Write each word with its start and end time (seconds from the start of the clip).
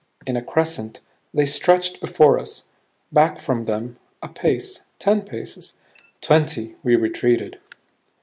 In 0.25 0.35
a 0.35 0.41
crescent, 0.41 0.99
they 1.31 1.45
stretched 1.45 2.01
before 2.01 2.39
us. 2.39 2.63
Back 3.13 3.39
from 3.39 3.65
them, 3.65 3.97
a 4.23 4.29
pace, 4.29 4.81
ten 4.97 5.21
paces, 5.21 5.73
twenty, 6.21 6.75
we 6.81 6.95
retreated. 6.95 7.59